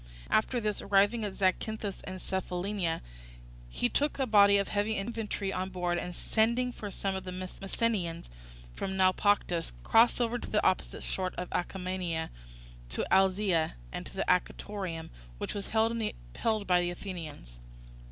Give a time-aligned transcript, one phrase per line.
[0.31, 3.01] After this, arriving at Zacynthus and Cephallenia,
[3.69, 7.31] he took a body of heavy infantry on board, and sending for some of the
[7.31, 8.27] Messenians
[8.73, 12.29] from Naupactus, crossed over to the opposite coast of Acarnania,
[12.89, 15.95] to Alyzia, and to Anactorium which was held
[16.65, 17.59] by the Athenians.